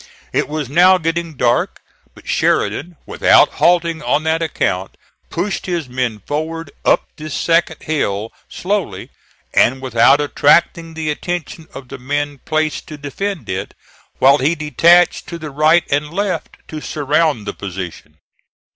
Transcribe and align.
It 0.33 0.49
was 0.49 0.67
now 0.67 0.97
getting 0.97 1.35
dark, 1.35 1.79
but 2.15 2.27
Sheridan, 2.27 2.95
without 3.05 3.49
halting 3.61 4.01
on 4.01 4.23
that 4.23 4.41
account 4.41 4.97
pushed 5.29 5.67
his 5.67 5.87
men 5.87 6.17
forward 6.25 6.71
up 6.83 7.07
this 7.17 7.35
second 7.35 7.83
hill 7.83 8.33
slowly 8.49 9.11
and 9.53 9.79
without 9.79 10.19
attracting 10.19 10.95
the 10.95 11.11
attention 11.11 11.67
of 11.75 11.87
the 11.89 11.99
men 11.99 12.39
placed 12.45 12.87
to 12.87 12.97
defend 12.97 13.47
it, 13.47 13.75
while 14.17 14.39
he 14.39 14.55
detached 14.55 15.27
to 15.27 15.37
the 15.37 15.51
right 15.51 15.83
and 15.91 16.09
left 16.11 16.57
to 16.69 16.81
surround 16.81 17.45
the 17.45 17.53
position. 17.53 18.17